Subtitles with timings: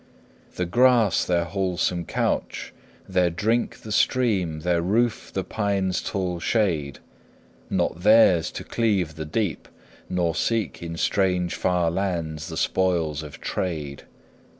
[0.55, 2.73] The grass their wholesome couch,
[3.07, 6.97] their drink The stream, their roof the pine's tall shade;
[7.69, 9.67] Not theirs to cleave the deep,
[10.09, 14.01] nor seek In strange far lands the spoils of trade.